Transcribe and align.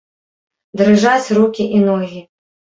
Дрыжаць 0.81 1.33
рукі 1.41 1.71
і 1.79 1.85
ногі. 1.89 2.27